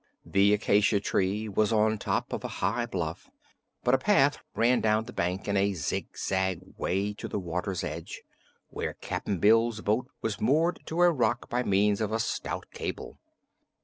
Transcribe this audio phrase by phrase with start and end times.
[0.25, 3.29] The acacia tree was on top of a high bluff,
[3.83, 8.23] but a path ran down the bank in a zigzag way to the water's edge,
[8.71, 13.19] where Cap'n Bill's boat was moored to a rock by means of a stout cable.